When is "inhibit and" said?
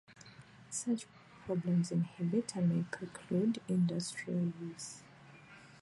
1.91-2.69